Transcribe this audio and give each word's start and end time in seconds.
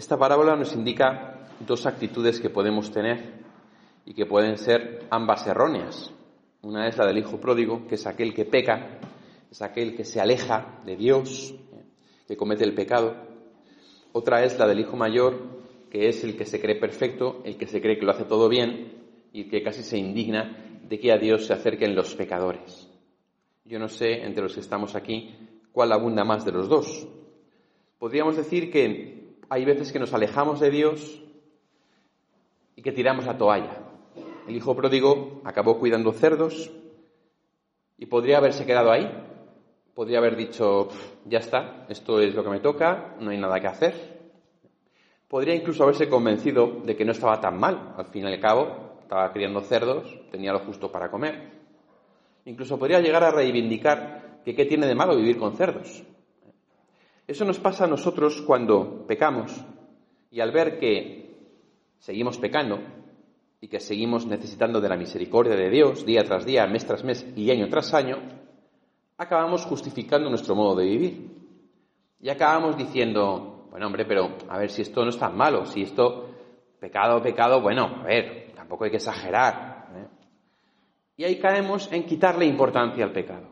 Esta 0.00 0.16
parábola 0.16 0.56
nos 0.56 0.74
indica 0.74 1.46
dos 1.60 1.84
actitudes 1.84 2.40
que 2.40 2.48
podemos 2.48 2.90
tener 2.90 3.34
y 4.06 4.14
que 4.14 4.24
pueden 4.24 4.56
ser 4.56 5.04
ambas 5.10 5.46
erróneas. 5.46 6.10
Una 6.62 6.88
es 6.88 6.96
la 6.96 7.04
del 7.04 7.18
hijo 7.18 7.38
pródigo, 7.38 7.86
que 7.86 7.96
es 7.96 8.06
aquel 8.06 8.32
que 8.32 8.46
peca, 8.46 8.98
es 9.50 9.60
aquel 9.60 9.94
que 9.94 10.06
se 10.06 10.18
aleja 10.18 10.80
de 10.86 10.96
Dios, 10.96 11.54
que 12.26 12.34
comete 12.34 12.64
el 12.64 12.72
pecado. 12.72 13.14
Otra 14.12 14.42
es 14.42 14.58
la 14.58 14.66
del 14.66 14.80
hijo 14.80 14.96
mayor, 14.96 15.38
que 15.90 16.08
es 16.08 16.24
el 16.24 16.34
que 16.34 16.46
se 16.46 16.62
cree 16.62 16.76
perfecto, 16.76 17.42
el 17.44 17.58
que 17.58 17.66
se 17.66 17.82
cree 17.82 17.98
que 17.98 18.06
lo 18.06 18.12
hace 18.12 18.24
todo 18.24 18.48
bien 18.48 18.94
y 19.34 19.50
que 19.50 19.62
casi 19.62 19.82
se 19.82 19.98
indigna 19.98 20.80
de 20.82 20.98
que 20.98 21.12
a 21.12 21.18
Dios 21.18 21.44
se 21.44 21.52
acerquen 21.52 21.94
los 21.94 22.14
pecadores. 22.14 22.88
Yo 23.66 23.78
no 23.78 23.88
sé, 23.88 24.22
entre 24.24 24.44
los 24.44 24.54
que 24.54 24.60
estamos 24.60 24.94
aquí, 24.94 25.36
cuál 25.72 25.92
abunda 25.92 26.24
más 26.24 26.46
de 26.46 26.52
los 26.52 26.70
dos. 26.70 27.06
Podríamos 27.98 28.38
decir 28.38 28.70
que 28.70 29.19
hay 29.50 29.64
veces 29.64 29.90
que 29.90 29.98
nos 29.98 30.14
alejamos 30.14 30.60
de 30.60 30.70
Dios 30.70 31.20
y 32.76 32.82
que 32.82 32.92
tiramos 32.92 33.26
la 33.26 33.36
toalla. 33.36 33.82
El 34.46 34.56
hijo 34.56 34.76
pródigo 34.76 35.42
acabó 35.44 35.78
cuidando 35.78 36.12
cerdos 36.12 36.70
y 37.98 38.06
podría 38.06 38.38
haberse 38.38 38.64
quedado 38.64 38.92
ahí. 38.92 39.10
Podría 39.92 40.18
haber 40.18 40.36
dicho, 40.36 40.88
ya 41.26 41.40
está, 41.40 41.84
esto 41.88 42.20
es 42.20 42.32
lo 42.34 42.44
que 42.44 42.50
me 42.50 42.60
toca, 42.60 43.16
no 43.18 43.30
hay 43.30 43.38
nada 43.38 43.60
que 43.60 43.66
hacer. 43.66 44.20
Podría 45.26 45.54
incluso 45.54 45.82
haberse 45.82 46.08
convencido 46.08 46.80
de 46.84 46.96
que 46.96 47.04
no 47.04 47.12
estaba 47.12 47.40
tan 47.40 47.58
mal. 47.58 47.94
Al 47.96 48.06
fin 48.06 48.24
y 48.24 48.32
al 48.32 48.40
cabo, 48.40 48.98
estaba 49.02 49.32
criando 49.32 49.60
cerdos, 49.62 50.16
tenía 50.30 50.52
lo 50.52 50.60
justo 50.60 50.92
para 50.92 51.10
comer. 51.10 51.50
Incluso 52.44 52.78
podría 52.78 53.00
llegar 53.00 53.24
a 53.24 53.32
reivindicar 53.32 54.40
que 54.44 54.54
qué 54.54 54.64
tiene 54.64 54.86
de 54.86 54.94
malo 54.94 55.16
vivir 55.16 55.38
con 55.38 55.56
cerdos. 55.56 56.04
Eso 57.30 57.44
nos 57.44 57.60
pasa 57.60 57.84
a 57.84 57.86
nosotros 57.86 58.42
cuando 58.42 59.06
pecamos 59.06 59.52
y 60.32 60.40
al 60.40 60.50
ver 60.50 60.80
que 60.80 61.30
seguimos 62.00 62.38
pecando 62.38 62.80
y 63.60 63.68
que 63.68 63.78
seguimos 63.78 64.26
necesitando 64.26 64.80
de 64.80 64.88
la 64.88 64.96
misericordia 64.96 65.54
de 65.54 65.70
Dios 65.70 66.04
día 66.04 66.24
tras 66.24 66.44
día, 66.44 66.66
mes 66.66 66.84
tras 66.84 67.04
mes 67.04 67.24
y 67.36 67.48
año 67.52 67.68
tras 67.68 67.94
año, 67.94 68.16
acabamos 69.16 69.64
justificando 69.64 70.28
nuestro 70.28 70.56
modo 70.56 70.74
de 70.74 70.86
vivir. 70.86 71.30
Y 72.20 72.30
acabamos 72.30 72.76
diciendo, 72.76 73.68
bueno, 73.70 73.86
hombre, 73.86 74.06
pero 74.06 74.36
a 74.48 74.58
ver 74.58 74.68
si 74.68 74.82
esto 74.82 75.04
no 75.04 75.10
es 75.10 75.18
tan 75.18 75.36
malo, 75.36 75.66
si 75.66 75.82
esto, 75.82 76.30
pecado, 76.80 77.22
pecado, 77.22 77.60
bueno, 77.60 78.00
a 78.00 78.06
ver, 78.06 78.50
tampoco 78.56 78.82
hay 78.82 78.90
que 78.90 78.96
exagerar. 78.96 79.86
¿eh? 79.94 80.08
Y 81.18 81.22
ahí 81.22 81.38
caemos 81.38 81.92
en 81.92 82.06
quitarle 82.06 82.44
importancia 82.44 83.04
al 83.04 83.12
pecado. 83.12 83.50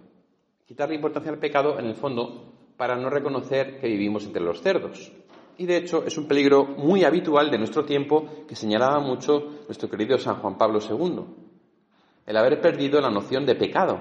Quitarle 0.66 0.96
importancia 0.96 1.30
al 1.30 1.38
pecado, 1.38 1.78
en 1.78 1.86
el 1.86 1.94
fondo, 1.94 2.57
para 2.78 2.96
no 2.96 3.10
reconocer 3.10 3.78
que 3.80 3.88
vivimos 3.88 4.24
entre 4.24 4.40
los 4.40 4.62
cerdos. 4.62 5.12
Y 5.58 5.66
de 5.66 5.76
hecho 5.76 6.04
es 6.06 6.16
un 6.16 6.28
peligro 6.28 6.64
muy 6.64 7.02
habitual 7.04 7.50
de 7.50 7.58
nuestro 7.58 7.84
tiempo 7.84 8.46
que 8.46 8.54
señalaba 8.54 9.00
mucho 9.00 9.64
nuestro 9.66 9.90
querido 9.90 10.16
San 10.16 10.36
Juan 10.36 10.56
Pablo 10.56 10.78
II. 10.78 11.24
El 12.24 12.36
haber 12.36 12.60
perdido 12.60 13.00
la 13.00 13.10
noción 13.10 13.44
de 13.44 13.56
pecado. 13.56 13.98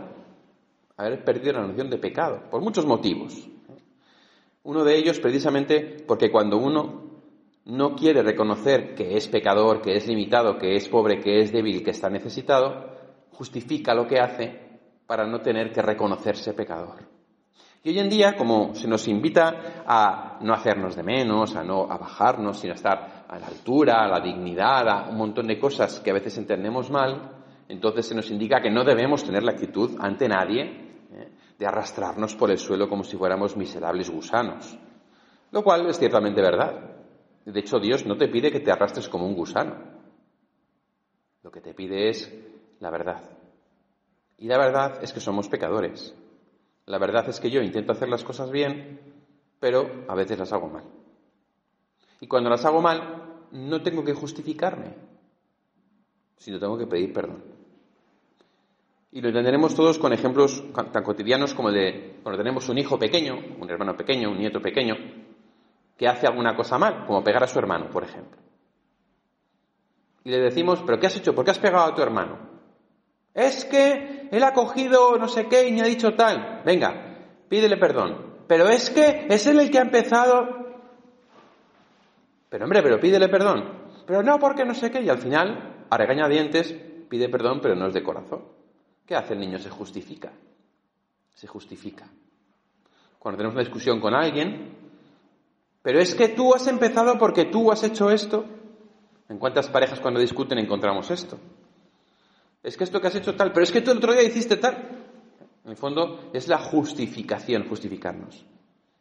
Haber 0.95 1.23
perdido 1.23 1.53
la 1.53 1.65
noción 1.65 1.89
de 1.89 1.97
pecado, 1.97 2.43
por 2.51 2.61
muchos 2.61 2.85
motivos. 2.85 3.49
Uno 4.63 4.83
de 4.83 4.95
ellos 4.95 5.19
precisamente 5.19 6.03
porque 6.07 6.31
cuando 6.31 6.57
uno 6.57 7.07
no 7.65 7.95
quiere 7.95 8.21
reconocer 8.21 8.93
que 8.93 9.17
es 9.17 9.27
pecador, 9.27 9.81
que 9.81 9.95
es 9.95 10.07
limitado, 10.07 10.59
que 10.59 10.75
es 10.75 10.87
pobre, 10.87 11.19
que 11.19 11.41
es 11.41 11.51
débil, 11.51 11.83
que 11.83 11.91
está 11.91 12.09
necesitado, 12.09 12.95
justifica 13.31 13.95
lo 13.95 14.07
que 14.07 14.19
hace 14.19 14.79
para 15.07 15.25
no 15.25 15.41
tener 15.41 15.71
que 15.71 15.81
reconocerse 15.81 16.53
pecador. 16.53 17.16
Y 17.87 17.91
hoy 17.91 17.99
en 17.99 18.09
día, 18.09 18.35
como 18.35 18.75
se 18.75 18.85
nos 18.85 19.07
invita 19.07 19.85
a 19.87 20.39
no 20.41 20.53
hacernos 20.53 20.97
de 20.97 21.03
menos, 21.03 21.55
a 21.55 21.63
no 21.63 21.89
a 21.89 21.97
bajarnos, 21.97 22.59
sino 22.59 22.73
a 22.73 22.75
estar 22.75 23.25
a 23.25 23.39
la 23.39 23.47
altura, 23.47 24.03
a 24.03 24.09
la 24.09 24.19
dignidad, 24.19 24.89
a 24.89 25.09
un 25.09 25.15
montón 25.15 25.47
de 25.47 25.57
cosas 25.57 26.01
que 26.01 26.11
a 26.11 26.13
veces 26.13 26.37
entendemos 26.37 26.91
mal, 26.91 27.31
entonces 27.69 28.05
se 28.05 28.13
nos 28.13 28.29
indica 28.29 28.59
que 28.61 28.69
no 28.69 28.83
debemos 28.83 29.23
tener 29.23 29.41
la 29.41 29.53
actitud 29.53 29.95
ante 30.01 30.27
nadie 30.27 30.63
¿eh? 31.13 31.31
de 31.57 31.65
arrastrarnos 31.65 32.35
por 32.35 32.51
el 32.51 32.57
suelo 32.57 32.89
como 32.89 33.05
si 33.05 33.15
fuéramos 33.15 33.55
miserables 33.55 34.09
gusanos. 34.09 34.77
Lo 35.51 35.63
cual 35.63 35.87
es 35.87 35.97
ciertamente 35.97 36.41
verdad. 36.41 36.93
De 37.45 37.57
hecho, 37.57 37.79
Dios 37.79 38.05
no 38.05 38.17
te 38.17 38.27
pide 38.27 38.51
que 38.51 38.59
te 38.59 38.69
arrastres 38.69 39.07
como 39.07 39.25
un 39.25 39.33
gusano. 39.33 39.77
Lo 41.41 41.49
que 41.49 41.61
te 41.61 41.73
pide 41.73 42.09
es 42.09 42.37
la 42.81 42.89
verdad. 42.89 43.23
Y 44.37 44.49
la 44.49 44.57
verdad 44.57 45.01
es 45.01 45.13
que 45.13 45.21
somos 45.21 45.47
pecadores. 45.47 46.13
La 46.87 46.97
verdad 46.97 47.27
es 47.29 47.39
que 47.39 47.51
yo 47.51 47.61
intento 47.61 47.91
hacer 47.91 48.07
las 48.07 48.23
cosas 48.23 48.49
bien, 48.49 48.99
pero 49.59 50.05
a 50.07 50.15
veces 50.15 50.39
las 50.39 50.53
hago 50.53 50.67
mal. 50.67 50.85
Y 52.21 52.27
cuando 52.27 52.49
las 52.49 52.63
hago 52.65 52.81
mal, 52.81 53.45
no 53.51 53.81
tengo 53.81 54.03
que 54.03 54.13
justificarme, 54.13 54.95
sino 56.37 56.59
tengo 56.59 56.77
que 56.77 56.87
pedir 56.87 57.13
perdón. 57.13 57.43
Y 59.11 59.21
lo 59.21 59.27
entenderemos 59.27 59.75
todos 59.75 59.99
con 59.99 60.13
ejemplos 60.13 60.63
tan 60.73 61.03
cotidianos 61.03 61.53
como 61.53 61.71
de 61.71 62.19
cuando 62.23 62.37
tenemos 62.41 62.69
un 62.69 62.77
hijo 62.77 62.97
pequeño, 62.97 63.37
un 63.59 63.69
hermano 63.69 63.95
pequeño, 63.97 64.31
un 64.31 64.37
nieto 64.37 64.61
pequeño, 64.61 64.95
que 65.97 66.07
hace 66.07 66.27
alguna 66.27 66.55
cosa 66.55 66.77
mal, 66.77 67.05
como 67.05 67.23
pegar 67.23 67.43
a 67.43 67.47
su 67.47 67.59
hermano, 67.59 67.89
por 67.89 68.03
ejemplo. 68.03 68.37
Y 70.23 70.29
le 70.29 70.39
decimos, 70.39 70.81
¿pero 70.85 70.99
qué 70.99 71.07
has 71.07 71.17
hecho? 71.17 71.35
¿Por 71.35 71.43
qué 71.43 71.51
has 71.51 71.59
pegado 71.59 71.85
a 71.85 71.95
tu 71.95 72.01
hermano? 72.01 72.37
Es 73.33 73.65
que 73.65 74.16
él 74.31 74.43
ha 74.43 74.53
cogido 74.53 75.17
no 75.17 75.27
sé 75.27 75.47
qué 75.47 75.67
y 75.67 75.71
me 75.71 75.81
ha 75.81 75.85
dicho 75.85 76.13
tal. 76.15 76.61
Venga, 76.65 77.17
pídele 77.49 77.77
perdón. 77.77 78.37
Pero 78.47 78.69
es 78.69 78.89
que 78.89 79.27
es 79.29 79.45
él 79.47 79.59
el 79.59 79.69
que 79.71 79.79
ha 79.79 79.81
empezado. 79.81 80.67
Pero 82.49 82.63
hombre, 82.63 82.81
pero 82.81 82.99
pídele 82.99 83.27
perdón. 83.29 83.87
Pero 84.05 84.23
no, 84.23 84.39
porque 84.39 84.63
no 84.63 84.73
sé 84.73 84.89
qué. 84.89 85.01
Y 85.01 85.09
al 85.09 85.17
final, 85.17 85.85
a 85.89 85.97
regañadientes, 85.97 86.73
pide 87.09 87.29
perdón, 87.29 87.59
pero 87.61 87.75
no 87.75 87.87
es 87.87 87.93
de 87.93 88.03
corazón. 88.03 88.45
¿Qué 89.05 89.15
hace 89.15 89.33
el 89.33 89.39
niño? 89.39 89.59
Se 89.59 89.69
justifica. 89.69 90.31
Se 91.33 91.47
justifica. 91.47 92.07
Cuando 93.19 93.37
tenemos 93.37 93.55
una 93.55 93.63
discusión 93.63 93.99
con 93.99 94.13
alguien, 94.13 94.75
pero 95.81 95.99
es 95.99 96.15
que 96.15 96.29
tú 96.29 96.53
has 96.53 96.67
empezado 96.67 97.17
porque 97.17 97.45
tú 97.45 97.71
has 97.71 97.83
hecho 97.83 98.09
esto. 98.09 98.45
¿En 99.29 99.37
cuántas 99.37 99.69
parejas 99.69 99.99
cuando 99.99 100.19
discuten 100.19 100.57
encontramos 100.57 101.11
esto? 101.11 101.37
Es 102.63 102.77
que 102.77 102.83
esto 102.83 102.99
que 102.99 103.07
has 103.07 103.15
hecho 103.15 103.35
tal, 103.35 103.51
pero 103.51 103.63
es 103.63 103.71
que 103.71 103.81
tú 103.81 103.91
el 103.91 103.97
otro 103.97 104.13
día 104.13 104.23
hiciste 104.23 104.57
tal. 104.57 104.75
En 105.63 105.71
el 105.71 105.77
fondo 105.77 106.29
es 106.33 106.47
la 106.47 106.57
justificación, 106.57 107.67
justificarnos. 107.67 108.45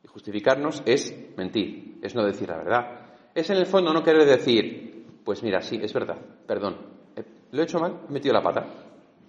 Y 0.02 0.08
justificarnos 0.08 0.82
es 0.84 1.14
mentir, 1.36 1.98
es 2.02 2.14
no 2.14 2.24
decir 2.24 2.48
la 2.48 2.56
verdad. 2.56 3.00
Es 3.34 3.50
en 3.50 3.56
el 3.56 3.66
fondo 3.66 3.92
no 3.92 4.02
querer 4.02 4.26
decir, 4.26 5.06
pues 5.24 5.42
mira, 5.42 5.60
sí, 5.62 5.78
es 5.82 5.92
verdad, 5.92 6.18
perdón, 6.46 6.96
lo 7.50 7.60
he 7.60 7.64
hecho 7.64 7.78
mal, 7.78 8.00
he 8.08 8.12
metido 8.12 8.34
la 8.34 8.42
pata, 8.42 8.66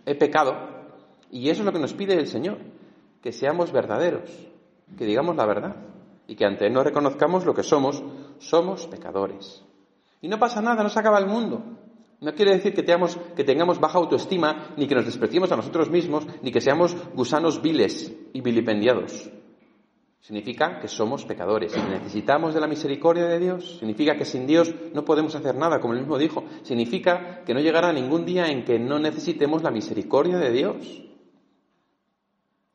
he 0.06 0.16
pecado. 0.16 0.56
Y 1.32 1.50
eso 1.50 1.62
es 1.62 1.66
lo 1.66 1.74
que 1.74 1.80
nos 1.80 1.94
pide 1.94 2.14
el 2.14 2.28
Señor, 2.28 2.58
que 3.22 3.32
seamos 3.32 3.72
verdaderos, 3.72 4.30
que 4.98 5.06
digamos 5.06 5.36
la 5.36 5.46
verdad 5.46 5.76
y 6.28 6.36
que 6.36 6.46
ante 6.46 6.68
Él 6.68 6.74
no 6.74 6.84
reconozcamos 6.84 7.46
lo 7.46 7.54
que 7.54 7.64
somos, 7.64 8.04
somos 8.40 8.88
pecadores. 8.88 9.64
Y 10.22 10.28
no 10.28 10.40
pasa 10.40 10.62
nada, 10.62 10.84
no 10.84 10.90
se 10.90 11.00
acaba 11.00 11.20
el 11.20 11.28
mundo. 11.28 11.64
No 12.20 12.34
quiere 12.34 12.54
decir 12.54 12.74
que 12.74 12.82
tengamos, 13.44 13.80
baja 13.80 14.00
autoestima, 14.00 14.74
ni 14.76 14.88
que 14.88 14.96
nos 14.96 15.06
despreciemos 15.06 15.52
a 15.52 15.56
nosotros 15.56 15.90
mismos, 15.90 16.26
ni 16.42 16.52
que 16.52 16.62
seamos 16.62 16.96
gusanos 17.14 17.62
viles 17.62 18.12
y 18.34 18.42
vilipendiados. 18.42 19.30
Significa 20.20 20.80
que 20.80 20.88
somos 20.88 21.26
pecadores 21.26 21.78
y 21.78 21.80
necesitamos 21.80 22.54
de 22.54 22.60
la 22.60 22.68
misericordia 22.68 23.28
de 23.28 23.40
Dios. 23.40 23.78
Significa 23.78 24.18
que 24.18 24.26
sin 24.26 24.48
Dios 24.48 24.74
no 24.94 25.06
podemos 25.06 25.36
hacer 25.36 25.56
nada, 25.56 25.80
como 25.80 25.94
él 25.94 26.00
mismo 26.00 26.18
dijo. 26.18 26.44
Significa 26.64 27.44
que 27.46 27.54
no 27.54 27.60
llegará 27.60 27.94
ningún 27.94 28.26
día 28.26 28.48
en 28.48 28.66
que 28.66 28.80
no 28.80 29.00
necesitemos 29.00 29.62
la 29.62 29.72
misericordia 29.72 30.38
de 30.38 30.52
Dios. 30.52 31.04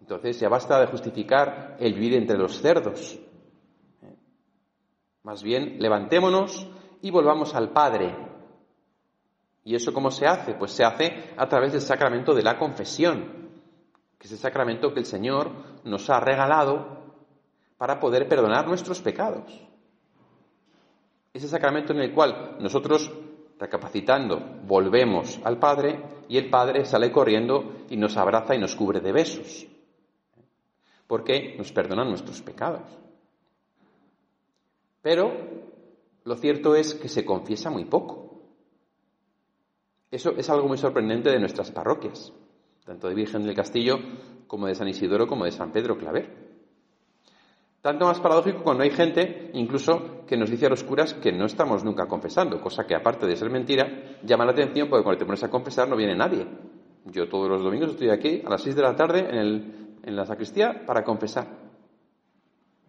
Entonces 0.00 0.38
ya 0.40 0.48
basta 0.48 0.80
de 0.80 0.86
justificar 0.86 1.76
el 1.80 1.94
vivir 1.94 2.14
entre 2.14 2.38
los 2.38 2.60
cerdos. 2.60 3.18
Más 5.24 5.42
bien, 5.42 5.76
levantémonos 5.78 6.68
y 7.02 7.10
volvamos 7.10 7.54
al 7.54 7.70
Padre, 7.70 8.31
¿Y 9.64 9.74
eso 9.74 9.92
cómo 9.92 10.10
se 10.10 10.26
hace? 10.26 10.54
Pues 10.54 10.72
se 10.72 10.84
hace 10.84 11.34
a 11.36 11.48
través 11.48 11.72
del 11.72 11.80
sacramento 11.80 12.34
de 12.34 12.42
la 12.42 12.58
confesión, 12.58 13.50
que 14.18 14.26
es 14.26 14.32
el 14.32 14.38
sacramento 14.38 14.92
que 14.92 15.00
el 15.00 15.06
Señor 15.06 15.50
nos 15.84 16.10
ha 16.10 16.20
regalado 16.20 17.02
para 17.78 17.98
poder 18.00 18.28
perdonar 18.28 18.66
nuestros 18.66 19.00
pecados. 19.00 19.52
Ese 21.32 21.48
sacramento 21.48 21.92
en 21.92 22.00
el 22.00 22.12
cual 22.12 22.58
nosotros, 22.60 23.10
recapacitando, 23.58 24.38
volvemos 24.64 25.40
al 25.44 25.58
Padre 25.58 26.00
y 26.28 26.36
el 26.36 26.50
Padre 26.50 26.84
sale 26.84 27.10
corriendo 27.10 27.84
y 27.88 27.96
nos 27.96 28.16
abraza 28.16 28.54
y 28.54 28.58
nos 28.58 28.76
cubre 28.76 29.00
de 29.00 29.12
besos, 29.12 29.66
porque 31.06 31.54
nos 31.56 31.72
perdonan 31.72 32.08
nuestros 32.08 32.42
pecados. 32.42 32.82
Pero 35.00 35.32
lo 36.24 36.36
cierto 36.36 36.76
es 36.76 36.94
que 36.94 37.08
se 37.08 37.24
confiesa 37.24 37.70
muy 37.70 37.84
poco. 37.86 38.21
Eso 40.12 40.34
es 40.36 40.50
algo 40.50 40.68
muy 40.68 40.76
sorprendente 40.76 41.30
de 41.30 41.40
nuestras 41.40 41.70
parroquias, 41.70 42.34
tanto 42.84 43.08
de 43.08 43.14
Virgen 43.14 43.44
del 43.44 43.56
Castillo 43.56 43.98
como 44.46 44.66
de 44.66 44.74
San 44.74 44.86
Isidoro 44.86 45.26
como 45.26 45.46
de 45.46 45.52
San 45.52 45.72
Pedro 45.72 45.96
Claver. 45.96 46.52
Tanto 47.80 48.04
más 48.04 48.20
paradójico 48.20 48.62
cuando 48.62 48.82
hay 48.82 48.90
gente, 48.90 49.50
incluso, 49.54 50.26
que 50.26 50.36
nos 50.36 50.50
dice 50.50 50.66
a 50.66 50.68
los 50.68 50.84
curas 50.84 51.14
que 51.14 51.32
no 51.32 51.46
estamos 51.46 51.82
nunca 51.82 52.06
confesando, 52.06 52.60
cosa 52.60 52.86
que 52.86 52.94
aparte 52.94 53.26
de 53.26 53.36
ser 53.36 53.48
mentira, 53.48 54.18
llama 54.22 54.44
la 54.44 54.52
atención 54.52 54.90
porque 54.90 55.02
cuando 55.02 55.18
te 55.18 55.24
pones 55.24 55.44
a 55.44 55.50
confesar 55.50 55.88
no 55.88 55.96
viene 55.96 56.14
nadie. 56.14 56.46
Yo 57.06 57.26
todos 57.30 57.48
los 57.48 57.62
domingos 57.62 57.92
estoy 57.92 58.10
aquí 58.10 58.42
a 58.44 58.50
las 58.50 58.60
6 58.62 58.76
de 58.76 58.82
la 58.82 58.94
tarde 58.94 59.20
en, 59.30 59.96
en 60.02 60.14
la 60.14 60.26
sacristía 60.26 60.84
para 60.84 61.02
confesar. 61.02 61.48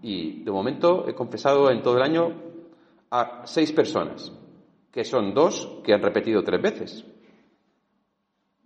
Y 0.01 0.43
de 0.43 0.51
momento 0.51 1.07
he 1.07 1.15
confesado 1.15 1.71
en 1.71 1.81
todo 1.81 1.95
el 1.95 2.03
año 2.03 2.33
a 3.09 3.43
seis 3.45 3.71
personas, 3.71 4.33
que 4.91 5.05
son 5.05 5.33
dos 5.33 5.79
que 5.85 5.93
han 5.93 6.01
repetido 6.01 6.43
tres 6.43 6.61
veces. 6.61 7.12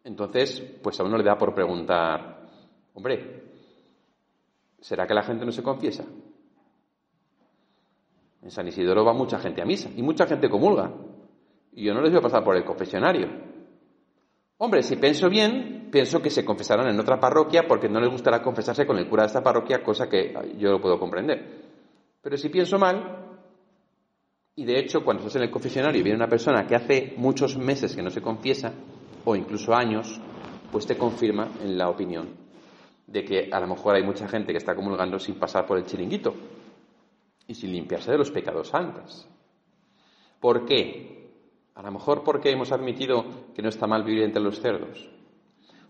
Entonces, 0.07 0.62
pues 0.81 1.00
a 1.00 1.04
uno 1.04 1.18
le 1.18 1.24
da 1.24 1.38
por 1.38 1.54
preguntar, 1.54 2.48
hombre, 2.94 3.48
¿Será 4.80 5.07
que 5.07 5.13
la 5.13 5.24
gente 5.24 5.45
no 5.45 5.51
se 5.51 5.63
confiesa? 5.63 6.06
En 8.42 8.51
San 8.51 8.68
Isidoro 8.68 9.04
va 9.04 9.13
mucha 9.13 9.39
gente 9.39 9.62
a 9.62 9.65
misa 9.65 9.89
y 9.95 10.01
mucha 10.01 10.25
gente 10.27 10.50
comulga. 10.50 10.94
Y 11.74 11.83
yo 11.83 11.94
no 11.94 12.01
les 12.01 12.12
voy 12.12 12.19
a 12.19 12.24
pasar 12.24 12.44
por 12.44 12.56
el 12.56 12.63
confesionario. 12.63 13.27
Hombre, 14.59 14.83
si 14.83 14.95
pienso 14.95 15.30
bien, 15.30 15.89
pienso 15.92 16.21
que 16.21 16.30
se 16.30 16.45
confesarán 16.45 16.88
en 16.88 17.00
otra 17.00 17.19
parroquia 17.19 17.68
porque 17.68 17.89
no 17.89 18.00
les 18.00 18.09
gustará 18.09 18.42
confesarse 18.42 18.86
con 18.86 18.98
el 18.98 19.09
cura 19.09 19.24
de 19.24 19.27
esta 19.27 19.44
parroquia, 19.44 19.83
cosa 19.83 20.07
que 20.07 20.33
yo 20.57 20.71
lo 20.71 20.81
puedo 20.81 21.00
comprender. 21.00 21.65
Pero 22.21 22.38
si 22.38 22.50
pienso 22.50 22.80
mal, 22.80 23.25
y 24.56 24.65
de 24.65 24.80
hecho 24.80 25.04
cuando 25.04 25.21
estás 25.21 25.36
en 25.36 25.44
el 25.44 25.51
confesionario 25.51 26.00
y 26.00 26.04
viene 26.04 26.18
una 26.18 26.30
persona 26.30 26.65
que 26.65 26.75
hace 26.75 27.13
muchos 27.18 27.57
meses 27.57 27.95
que 27.95 28.01
no 28.01 28.09
se 28.09 28.21
confiesa, 28.21 28.74
o 29.29 29.35
incluso 29.35 29.75
años, 29.75 30.21
pues 30.71 30.88
te 30.88 30.97
confirma 30.97 31.50
en 31.62 31.77
la 31.77 31.89
opinión 31.89 32.29
de 33.06 33.25
que 33.25 33.50
a 33.51 33.59
lo 33.59 33.68
mejor 33.68 33.95
hay 33.95 34.03
mucha 34.03 34.25
gente 34.25 34.53
que 34.53 34.57
está 34.57 34.74
comulgando 34.74 35.19
sin 35.19 35.35
pasar 35.35 35.68
por 35.68 35.77
el 35.77 35.85
chiringuito 35.85 36.33
y 37.45 37.53
sin 37.53 37.74
limpiarse 37.74 38.09
de 38.09 38.19
los 38.19 38.31
pecados 38.31 38.74
antes. 38.74 39.27
¿Por 40.39 40.65
qué? 40.65 41.29
A 41.75 41.81
lo 41.81 41.91
mejor 41.91 42.24
porque 42.24 42.51
hemos 42.51 42.71
admitido 42.71 43.51
que 43.53 43.62
no 43.62 43.68
está 43.68 43.85
mal 43.85 44.06
vivir 44.06 44.24
entre 44.24 44.41
los 44.41 44.62
cerdos, 44.62 45.09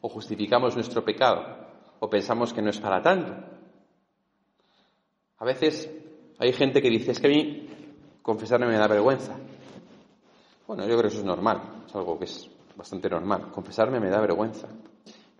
o 0.01 0.09
justificamos 0.09 0.73
nuestro 0.73 1.05
pecado, 1.05 1.67
o 1.99 2.09
pensamos 2.09 2.51
que 2.53 2.63
no 2.63 2.71
es 2.71 2.79
para 2.79 3.03
tanto. 3.03 3.35
A 5.37 5.45
veces 5.45 5.91
hay 6.39 6.53
gente 6.53 6.81
que 6.81 6.89
dice, 6.89 7.11
es 7.11 7.19
que 7.19 7.27
a 7.27 7.29
mí 7.29 7.69
confesarme 8.23 8.65
me 8.65 8.79
da 8.79 8.87
vergüenza. 8.87 9.37
Bueno, 10.65 10.87
yo 10.87 10.97
creo 10.97 11.01
que 11.03 11.07
eso 11.09 11.19
es 11.19 11.23
normal, 11.23 11.83
es 11.85 11.95
algo 11.95 12.17
que 12.17 12.25
es 12.25 12.56
bastante 12.77 13.09
normal. 13.09 13.51
Confesarme 13.51 13.99
me 13.99 14.09
da 14.09 14.21
vergüenza. 14.21 14.67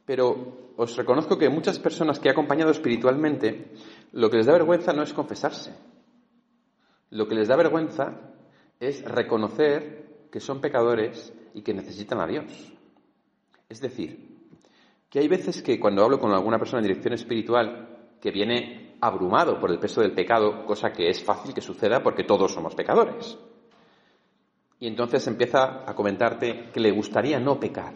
Pero 0.06 0.74
os 0.76 0.98
reconozco 0.98 1.38
que 1.38 1.50
muchas 1.50 1.80
personas 1.80 2.20
que 2.20 2.28
he 2.28 2.32
acompañado 2.32 2.72
espiritualmente, 2.72 3.72
lo 4.14 4.30
que 4.30 4.38
les 4.38 4.46
da 4.46 4.54
vergüenza 4.54 4.94
no 4.94 5.04
es 5.04 5.14
confesarse. 5.14 5.76
Lo 7.12 7.28
que 7.28 7.36
les 7.36 7.48
da 7.48 7.56
vergüenza 7.56 8.34
es 8.80 9.04
reconocer 9.06 10.28
que 10.32 10.40
son 10.40 10.60
pecadores 10.60 11.34
y 11.54 11.62
que 11.62 11.74
necesitan 11.74 12.20
a 12.20 12.28
Dios. 12.28 12.74
Es 13.70 13.82
decir, 13.82 14.38
que 15.10 15.20
hay 15.20 15.28
veces 15.28 15.62
que 15.62 15.80
cuando 15.80 16.04
hablo 16.04 16.20
con 16.20 16.32
alguna 16.32 16.60
persona 16.60 16.80
en 16.80 16.88
dirección 16.88 17.14
espiritual 17.14 18.16
que 18.20 18.32
viene 18.32 18.98
abrumado 19.00 19.60
por 19.60 19.72
el 19.72 19.80
peso 19.80 20.02
del 20.02 20.14
pecado, 20.14 20.66
cosa 20.66 20.92
que 20.92 21.10
es 21.10 21.24
fácil 21.24 21.54
que 21.54 21.62
suceda 21.62 22.02
porque 22.02 22.24
todos 22.24 22.52
somos 22.52 22.76
pecadores. 22.76 23.38
Y 24.80 24.88
entonces 24.88 25.26
empieza 25.28 25.90
a 25.90 25.96
comentarte 25.96 26.70
que 26.72 26.80
le 26.80 26.92
gustaría 26.92 27.40
no 27.40 27.60
pecar 27.60 27.94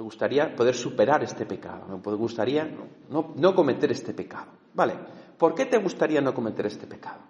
me 0.00 0.04
gustaría 0.04 0.56
poder 0.56 0.74
superar 0.74 1.22
este 1.22 1.44
pecado. 1.44 1.84
Me 1.86 2.16
gustaría 2.16 2.66
no, 3.10 3.54
cometer 3.54 3.92
este 3.92 4.14
pecado. 4.14 4.46
Vale, 4.72 4.94
¿por 5.36 5.54
qué 5.54 5.66
te 5.66 5.76
gustaría 5.76 6.22
no 6.22 6.32
cometer 6.32 6.64
este 6.64 6.86
pecado? 6.86 7.20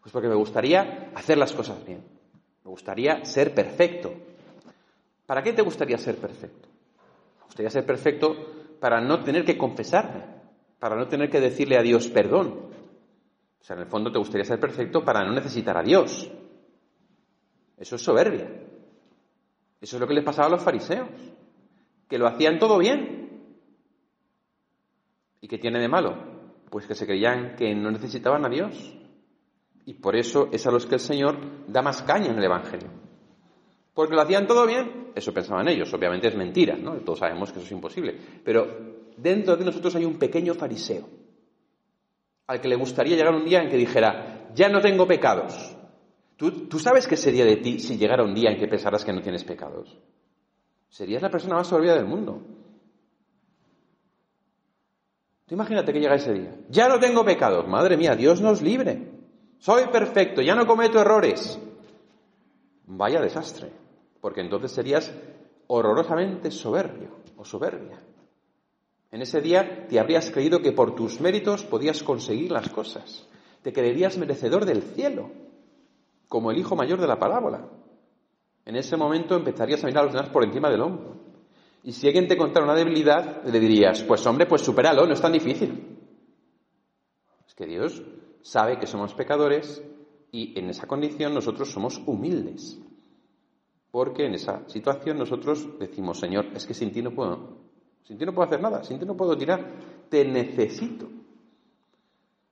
Pues 0.00 0.10
porque 0.10 0.26
me 0.26 0.34
gustaría 0.36 1.10
hacer 1.14 1.36
las 1.36 1.52
cosas 1.52 1.84
bien. 1.84 2.02
Me 2.64 2.70
gustaría 2.70 3.26
ser 3.26 3.54
perfecto. 3.54 4.10
¿Para 5.26 5.42
qué 5.42 5.52
te 5.52 5.60
gustaría 5.60 5.98
ser 5.98 6.16
perfecto? 6.16 6.66
Me 7.40 7.44
gustaría 7.44 7.68
ser 7.68 7.84
perfecto 7.84 8.34
para 8.80 8.98
no 9.02 9.22
tener 9.22 9.44
que 9.44 9.58
confesarme, 9.58 10.24
para 10.78 10.96
no 10.96 11.08
tener 11.08 11.28
que 11.28 11.40
decirle 11.40 11.76
a 11.76 11.82
Dios 11.82 12.08
perdón. 12.08 12.70
O 13.60 13.64
sea, 13.64 13.76
en 13.76 13.82
el 13.82 13.88
fondo 13.88 14.10
te 14.10 14.18
gustaría 14.18 14.46
ser 14.46 14.58
perfecto 14.58 15.04
para 15.04 15.22
no 15.26 15.32
necesitar 15.34 15.76
a 15.76 15.82
Dios. 15.82 16.30
Eso 17.76 17.96
es 17.96 18.02
soberbia. 18.02 18.48
Eso 19.80 19.96
es 19.96 20.00
lo 20.00 20.06
que 20.06 20.14
les 20.14 20.24
pasaba 20.24 20.48
a 20.48 20.50
los 20.50 20.62
fariseos 20.62 21.08
que 22.08 22.18
lo 22.18 22.26
hacían 22.26 22.58
todo 22.58 22.78
bien. 22.78 23.26
¿Y 25.40 25.48
qué 25.48 25.58
tiene 25.58 25.80
de 25.80 25.88
malo? 25.88 26.16
Pues 26.70 26.86
que 26.86 26.94
se 26.94 27.06
creían 27.06 27.56
que 27.56 27.74
no 27.74 27.90
necesitaban 27.90 28.44
a 28.44 28.48
Dios. 28.48 28.94
Y 29.84 29.94
por 29.94 30.16
eso 30.16 30.48
es 30.52 30.66
a 30.66 30.70
los 30.70 30.86
que 30.86 30.96
el 30.96 31.00
Señor 31.00 31.36
da 31.68 31.82
más 31.82 32.02
caña 32.02 32.30
en 32.30 32.38
el 32.38 32.44
Evangelio. 32.44 32.88
Porque 33.94 34.14
lo 34.14 34.22
hacían 34.22 34.46
todo 34.46 34.66
bien. 34.66 35.12
Eso 35.14 35.32
pensaban 35.32 35.68
ellos. 35.68 35.92
Obviamente 35.94 36.28
es 36.28 36.36
mentira, 36.36 36.76
¿no? 36.76 36.94
Todos 36.96 37.20
sabemos 37.20 37.52
que 37.52 37.58
eso 37.58 37.66
es 37.66 37.72
imposible. 37.72 38.16
Pero 38.44 38.66
dentro 39.16 39.56
de 39.56 39.64
nosotros 39.64 39.94
hay 39.94 40.04
un 40.04 40.18
pequeño 40.18 40.54
fariseo 40.54 41.08
al 42.48 42.60
que 42.60 42.68
le 42.68 42.76
gustaría 42.76 43.16
llegar 43.16 43.34
un 43.34 43.44
día 43.44 43.62
en 43.62 43.68
que 43.68 43.76
dijera, 43.76 44.50
ya 44.54 44.68
no 44.68 44.80
tengo 44.80 45.06
pecados. 45.06 45.75
¿Tú, 46.36 46.68
¿Tú 46.68 46.78
sabes 46.78 47.06
qué 47.06 47.16
sería 47.16 47.44
de 47.44 47.56
ti 47.56 47.78
si 47.78 47.96
llegara 47.96 48.24
un 48.24 48.34
día 48.34 48.50
en 48.50 48.58
que 48.58 48.68
pensaras 48.68 49.04
que 49.04 49.12
no 49.12 49.22
tienes 49.22 49.44
pecados? 49.44 49.96
serías 50.96 51.20
la 51.20 51.30
persona 51.30 51.56
más 51.56 51.66
soberbia 51.66 51.94
del 51.94 52.06
mundo. 52.06 52.40
Tú 55.46 55.54
imagínate 55.54 55.92
que 55.92 56.00
llega 56.00 56.14
ese 56.14 56.32
día. 56.32 56.56
Ya 56.70 56.88
no 56.88 56.98
tengo 56.98 57.22
pecados. 57.22 57.68
Madre 57.68 57.98
mía, 57.98 58.16
Dios 58.16 58.40
nos 58.40 58.62
libre. 58.62 59.12
Soy 59.58 59.88
perfecto, 59.88 60.40
ya 60.40 60.54
no 60.54 60.66
cometo 60.66 60.98
errores. 60.98 61.58
Vaya 62.86 63.20
desastre. 63.20 63.70
Porque 64.22 64.40
entonces 64.40 64.72
serías 64.72 65.12
horrorosamente 65.66 66.50
soberbio 66.50 67.10
o 67.36 67.44
soberbia. 67.44 68.00
En 69.12 69.20
ese 69.22 69.42
día 69.42 69.86
te 69.86 70.00
habrías 70.00 70.30
creído 70.30 70.62
que 70.62 70.72
por 70.72 70.94
tus 70.94 71.20
méritos 71.20 71.62
podías 71.62 72.02
conseguir 72.02 72.50
las 72.50 72.70
cosas. 72.70 73.28
Te 73.62 73.72
creerías 73.72 74.16
merecedor 74.16 74.64
del 74.64 74.82
cielo, 74.82 75.30
como 76.28 76.50
el 76.50 76.58
hijo 76.58 76.76
mayor 76.76 77.00
de 77.00 77.06
la 77.06 77.18
parábola. 77.18 77.68
En 78.64 78.76
ese 78.76 78.96
momento 78.96 79.36
empezarías 79.36 79.82
a 79.82 79.86
mirar 79.86 80.02
a 80.02 80.06
los 80.06 80.14
demás 80.14 80.30
por 80.30 80.44
encima 80.44 80.68
del 80.70 80.82
hombro. 80.82 81.16
Y 81.84 81.92
si 81.92 82.08
alguien 82.08 82.26
te 82.26 82.36
contara 82.36 82.64
una 82.64 82.74
debilidad, 82.74 83.44
le 83.44 83.60
dirías, 83.60 84.02
pues 84.02 84.26
hombre, 84.26 84.46
pues 84.46 84.62
supéralo, 84.62 85.06
no 85.06 85.12
es 85.12 85.20
tan 85.20 85.32
difícil. 85.32 85.96
Es 87.46 87.54
que 87.54 87.66
Dios 87.66 88.02
sabe 88.42 88.78
que 88.78 88.86
somos 88.86 89.14
pecadores 89.14 89.82
y 90.32 90.58
en 90.58 90.68
esa 90.70 90.86
condición 90.86 91.32
nosotros 91.32 91.70
somos 91.70 92.02
humildes. 92.06 92.80
Porque 93.92 94.26
en 94.26 94.34
esa 94.34 94.68
situación 94.68 95.18
nosotros 95.18 95.78
decimos, 95.78 96.18
Señor, 96.18 96.46
es 96.54 96.66
que 96.66 96.74
sin 96.74 96.92
ti 96.92 97.02
no 97.02 97.12
puedo, 97.12 97.56
sin 98.02 98.18
ti 98.18 98.26
no 98.26 98.34
puedo 98.34 98.48
hacer 98.48 98.60
nada, 98.60 98.82
sin 98.82 98.98
ti 98.98 99.06
no 99.06 99.16
puedo 99.16 99.36
tirar, 99.38 99.64
te 100.10 100.24
necesito. 100.24 101.08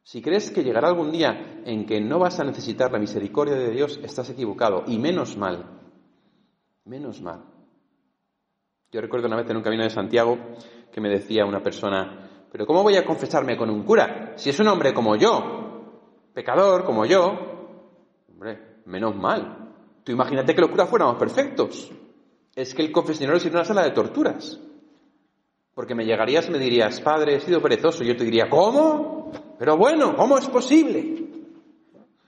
Si 0.04 0.22
crees 0.22 0.50
que 0.50 0.62
llegará 0.62 0.88
algún 0.88 1.10
día 1.10 1.62
en 1.64 1.86
que 1.86 2.00
no 2.00 2.18
vas 2.18 2.38
a 2.38 2.44
necesitar 2.44 2.92
la 2.92 2.98
misericordia 2.98 3.56
de 3.56 3.70
Dios, 3.70 3.98
estás 4.02 4.30
equivocado, 4.30 4.84
y 4.86 4.98
menos 4.98 5.36
mal, 5.36 5.74
Menos 6.86 7.22
mal. 7.22 7.42
Yo 8.92 9.00
recuerdo 9.00 9.26
una 9.26 9.36
vez 9.36 9.48
en 9.48 9.56
un 9.56 9.62
camino 9.62 9.84
de 9.84 9.90
Santiago 9.90 10.38
que 10.92 11.00
me 11.00 11.08
decía 11.08 11.46
una 11.46 11.62
persona, 11.62 12.46
pero 12.52 12.66
¿cómo 12.66 12.82
voy 12.82 12.96
a 12.96 13.06
confesarme 13.06 13.56
con 13.56 13.70
un 13.70 13.84
cura? 13.84 14.34
Si 14.36 14.50
es 14.50 14.60
un 14.60 14.68
hombre 14.68 14.92
como 14.92 15.16
yo, 15.16 16.20
pecador 16.34 16.84
como 16.84 17.06
yo, 17.06 17.32
hombre, 18.30 18.82
menos 18.84 19.16
mal. 19.16 19.72
Tú 20.04 20.12
imagínate 20.12 20.54
que 20.54 20.60
los 20.60 20.70
curas 20.70 20.90
fuéramos 20.90 21.16
perfectos. 21.16 21.90
Es 22.54 22.74
que 22.74 22.82
el 22.82 22.92
confesionario 22.92 23.38
es 23.38 23.46
una 23.46 23.64
sala 23.64 23.82
de 23.82 23.92
torturas. 23.92 24.60
Porque 25.74 25.94
me 25.94 26.04
llegarías 26.04 26.46
y 26.48 26.52
me 26.52 26.58
dirías, 26.58 27.00
padre, 27.00 27.36
he 27.36 27.40
sido 27.40 27.62
perezoso. 27.62 28.04
Y 28.04 28.08
yo 28.08 28.16
te 28.16 28.24
diría, 28.24 28.48
¿cómo? 28.50 29.13
Pero 29.58 29.76
bueno, 29.76 30.16
¿cómo 30.16 30.38
es 30.38 30.46
posible? 30.48 31.24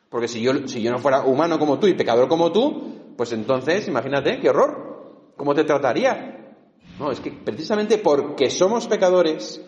Porque 0.08 0.28
si 0.28 0.40
yo, 0.40 0.66
si 0.68 0.80
yo 0.80 0.90
no 0.90 0.98
fuera 0.98 1.24
humano 1.24 1.58
como 1.58 1.78
tú 1.78 1.86
y 1.86 1.94
pecador 1.94 2.28
como 2.28 2.52
tú, 2.52 3.14
pues 3.16 3.32
entonces, 3.32 3.88
imagínate, 3.88 4.38
qué 4.40 4.50
horror. 4.50 5.32
¿Cómo 5.36 5.54
te 5.54 5.64
trataría? 5.64 6.54
No, 6.98 7.10
es 7.10 7.20
que 7.20 7.30
precisamente 7.30 7.98
porque 7.98 8.50
somos 8.50 8.86
pecadores, 8.86 9.60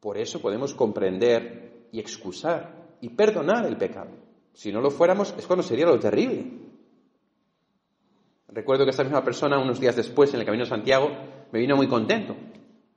por 0.00 0.16
eso 0.16 0.40
podemos 0.40 0.74
comprender 0.74 1.88
y 1.92 2.00
excusar 2.00 2.96
y 3.00 3.10
perdonar 3.10 3.66
el 3.66 3.76
pecado. 3.76 4.10
Si 4.54 4.72
no 4.72 4.80
lo 4.80 4.90
fuéramos, 4.90 5.34
es 5.36 5.46
cuando 5.46 5.62
sería 5.62 5.86
lo 5.86 5.98
terrible. 5.98 6.46
Recuerdo 8.48 8.84
que 8.84 8.90
esta 8.90 9.04
misma 9.04 9.24
persona, 9.24 9.58
unos 9.58 9.80
días 9.80 9.96
después, 9.96 10.32
en 10.32 10.40
el 10.40 10.46
Camino 10.46 10.64
de 10.64 10.70
Santiago, 10.70 11.10
me 11.50 11.58
vino 11.58 11.76
muy 11.76 11.88
contento. 11.88 12.36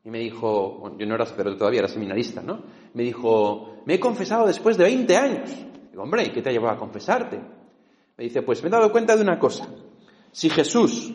Y 0.05 0.09
me 0.09 0.19
dijo, 0.19 0.95
yo 0.97 1.05
no 1.05 1.15
era 1.15 1.25
sacerdote 1.25 1.57
todavía, 1.57 1.79
era 1.79 1.87
seminarista, 1.89 2.41
¿no? 2.41 2.61
Me 2.93 3.03
dijo, 3.03 3.81
me 3.85 3.95
he 3.95 3.99
confesado 3.99 4.47
después 4.47 4.77
de 4.77 4.85
20 4.85 5.17
años. 5.17 5.49
Digo, 5.91 6.03
hombre, 6.03 6.23
¿y 6.23 6.29
qué 6.29 6.41
te 6.41 6.49
ha 6.49 6.53
llevado 6.53 6.75
a 6.75 6.79
confesarte? 6.79 7.37
Me 8.17 8.23
dice, 8.23 8.41
pues 8.43 8.61
me 8.61 8.69
he 8.69 8.71
dado 8.71 8.91
cuenta 8.91 9.15
de 9.17 9.23
una 9.23 9.37
cosa. 9.37 9.67
Si 10.31 10.49
Jesús, 10.49 11.13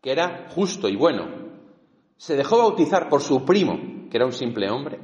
que 0.00 0.12
era 0.12 0.46
justo 0.54 0.88
y 0.88 0.96
bueno, 0.96 1.26
se 2.16 2.36
dejó 2.36 2.58
bautizar 2.58 3.08
por 3.08 3.20
su 3.20 3.44
primo, 3.44 4.08
que 4.08 4.16
era 4.16 4.24
un 4.24 4.32
simple 4.32 4.70
hombre, 4.70 5.00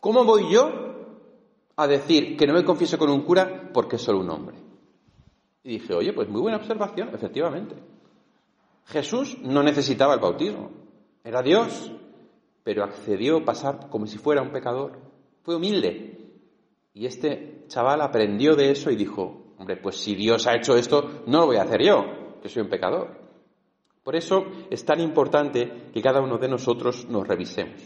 ¿cómo 0.00 0.24
voy 0.24 0.52
yo 0.52 0.88
a 1.78 1.86
decir 1.86 2.36
que 2.36 2.44
no 2.44 2.54
me 2.54 2.64
confieso 2.64 2.98
con 2.98 3.08
un 3.08 3.22
cura 3.22 3.70
porque 3.72 3.96
es 3.96 4.02
solo 4.02 4.18
un 4.18 4.30
hombre. 4.30 4.56
Y 5.62 5.78
dije, 5.78 5.94
oye, 5.94 6.12
pues 6.12 6.28
muy 6.28 6.40
buena 6.40 6.56
observación, 6.56 7.10
efectivamente. 7.14 7.76
Jesús 8.86 9.38
no 9.42 9.62
necesitaba 9.62 10.14
el 10.14 10.20
bautismo, 10.20 10.72
era 11.24 11.42
Dios, 11.42 11.92
pero 12.64 12.84
accedió 12.84 13.38
a 13.38 13.44
pasar 13.44 13.88
como 13.88 14.06
si 14.06 14.18
fuera 14.18 14.42
un 14.42 14.50
pecador. 14.50 14.98
Fue 15.42 15.56
humilde. 15.56 16.18
Y 16.94 17.06
este 17.06 17.64
chaval 17.68 18.00
aprendió 18.00 18.56
de 18.56 18.70
eso 18.70 18.90
y 18.90 18.96
dijo, 18.96 19.54
hombre, 19.58 19.76
pues 19.76 19.96
si 19.96 20.14
Dios 20.14 20.46
ha 20.46 20.56
hecho 20.56 20.76
esto, 20.76 21.22
no 21.26 21.40
lo 21.40 21.46
voy 21.46 21.56
a 21.56 21.62
hacer 21.62 21.82
yo, 21.82 22.40
que 22.42 22.48
soy 22.48 22.62
un 22.62 22.68
pecador. 22.68 23.28
Por 24.02 24.16
eso 24.16 24.46
es 24.70 24.84
tan 24.84 25.00
importante 25.00 25.90
que 25.92 26.02
cada 26.02 26.20
uno 26.20 26.38
de 26.38 26.48
nosotros 26.48 27.06
nos 27.08 27.28
revisemos. 27.28 27.80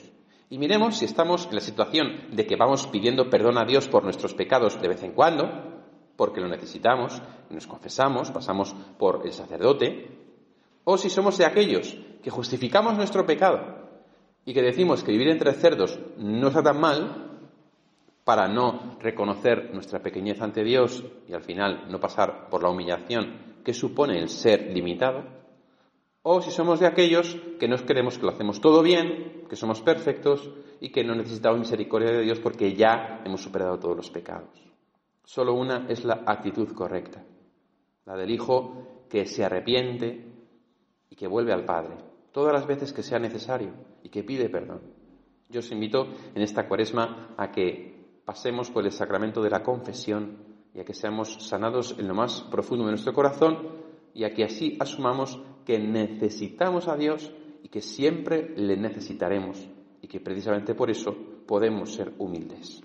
Y 0.50 0.58
miremos 0.58 0.98
si 0.98 1.06
estamos 1.06 1.46
en 1.46 1.54
la 1.54 1.60
situación 1.60 2.28
de 2.30 2.46
que 2.46 2.56
vamos 2.56 2.86
pidiendo 2.86 3.30
perdón 3.30 3.58
a 3.58 3.64
Dios 3.64 3.88
por 3.88 4.04
nuestros 4.04 4.34
pecados 4.34 4.80
de 4.80 4.88
vez 4.88 5.02
en 5.02 5.14
cuando, 5.14 5.48
porque 6.16 6.40
lo 6.40 6.48
necesitamos, 6.48 7.20
nos 7.50 7.66
confesamos, 7.66 8.30
pasamos 8.30 8.74
por 8.98 9.22
el 9.24 9.32
sacerdote, 9.32 10.21
o 10.84 10.98
si 10.98 11.10
somos 11.10 11.38
de 11.38 11.46
aquellos 11.46 11.96
que 12.22 12.30
justificamos 12.30 12.96
nuestro 12.96 13.26
pecado 13.26 13.82
y 14.44 14.54
que 14.54 14.62
decimos 14.62 15.02
que 15.02 15.12
vivir 15.12 15.28
entre 15.28 15.52
cerdos 15.52 15.98
no 16.18 16.48
está 16.48 16.62
tan 16.62 16.80
mal, 16.80 17.32
para 18.24 18.46
no 18.46 18.96
reconocer 19.00 19.74
nuestra 19.74 20.00
pequeñez 20.00 20.40
ante 20.40 20.62
Dios 20.62 21.04
y 21.28 21.32
al 21.32 21.42
final 21.42 21.90
no 21.90 21.98
pasar 21.98 22.48
por 22.48 22.62
la 22.62 22.70
humillación 22.70 23.56
que 23.64 23.74
supone 23.74 24.18
el 24.18 24.28
ser 24.28 24.72
limitado, 24.72 25.24
o 26.22 26.40
si 26.40 26.52
somos 26.52 26.78
de 26.78 26.86
aquellos 26.86 27.36
que 27.58 27.66
nos 27.66 27.82
creemos 27.82 28.16
que 28.16 28.26
lo 28.26 28.30
hacemos 28.30 28.60
todo 28.60 28.82
bien, 28.82 29.44
que 29.48 29.56
somos 29.56 29.80
perfectos 29.80 30.50
y 30.80 30.90
que 30.90 31.02
no 31.02 31.16
necesitamos 31.16 31.58
misericordia 31.58 32.12
de 32.12 32.22
Dios 32.22 32.38
porque 32.38 32.74
ya 32.74 33.22
hemos 33.24 33.42
superado 33.42 33.78
todos 33.80 33.96
los 33.96 34.10
pecados. 34.10 34.50
Solo 35.24 35.54
una 35.54 35.86
es 35.88 36.04
la 36.04 36.22
actitud 36.26 36.72
correcta, 36.74 37.24
la 38.06 38.16
del 38.16 38.30
Hijo 38.30 39.04
que 39.08 39.26
se 39.26 39.44
arrepiente 39.44 40.31
y 41.12 41.14
que 41.14 41.26
vuelve 41.26 41.52
al 41.52 41.66
Padre, 41.66 41.94
todas 42.32 42.54
las 42.54 42.66
veces 42.66 42.94
que 42.94 43.02
sea 43.02 43.18
necesario 43.18 43.68
y 44.02 44.08
que 44.08 44.24
pide 44.24 44.48
perdón. 44.48 44.80
Yo 45.50 45.60
os 45.60 45.70
invito 45.70 46.06
en 46.34 46.40
esta 46.40 46.66
cuaresma 46.66 47.34
a 47.36 47.52
que 47.52 48.22
pasemos 48.24 48.70
por 48.70 48.86
el 48.86 48.92
sacramento 48.92 49.42
de 49.42 49.50
la 49.50 49.62
confesión 49.62 50.38
y 50.74 50.80
a 50.80 50.86
que 50.86 50.94
seamos 50.94 51.34
sanados 51.46 51.94
en 51.98 52.08
lo 52.08 52.14
más 52.14 52.40
profundo 52.50 52.86
de 52.86 52.92
nuestro 52.92 53.12
corazón 53.12 53.58
y 54.14 54.24
a 54.24 54.32
que 54.32 54.44
así 54.44 54.78
asumamos 54.80 55.38
que 55.66 55.78
necesitamos 55.78 56.88
a 56.88 56.96
Dios 56.96 57.30
y 57.62 57.68
que 57.68 57.82
siempre 57.82 58.54
le 58.56 58.78
necesitaremos 58.78 59.68
y 60.00 60.08
que 60.08 60.18
precisamente 60.18 60.74
por 60.74 60.90
eso 60.90 61.14
podemos 61.46 61.92
ser 61.92 62.14
humildes. 62.16 62.82